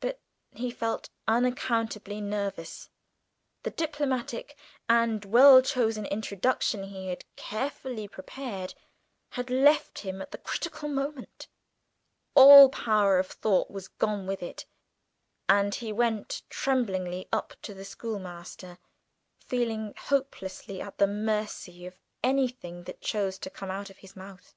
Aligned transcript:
But 0.00 0.18
he 0.50 0.72
felt 0.72 1.08
unaccountably 1.28 2.20
nervous; 2.20 2.90
the 3.62 3.70
diplomatic 3.70 4.58
and 4.88 5.24
well 5.24 5.62
chosen 5.62 6.04
introduction 6.06 6.82
he 6.82 7.06
had 7.10 7.24
carefully 7.36 8.08
prepared 8.08 8.74
had 9.30 9.50
left 9.50 10.00
him 10.00 10.20
at 10.20 10.32
the 10.32 10.38
critical 10.38 10.88
moment; 10.88 11.46
all 12.34 12.70
power 12.70 13.20
of 13.20 13.28
thought 13.28 13.70
was 13.70 13.86
gone 13.86 14.26
with 14.26 14.42
it, 14.42 14.66
and 15.48 15.72
he 15.76 15.92
went 15.92 16.42
tremblingly 16.50 17.28
up 17.32 17.54
to 17.62 17.72
the 17.72 17.84
schoolmaster, 17.84 18.78
feeling 19.38 19.94
hopelessly 19.96 20.80
at 20.80 20.98
the 20.98 21.06
mercy 21.06 21.86
of 21.86 22.00
anything 22.24 22.82
that 22.82 23.00
chose 23.00 23.38
to 23.38 23.48
come 23.48 23.70
out 23.70 23.90
of 23.90 23.98
his 23.98 24.16
mouth. 24.16 24.56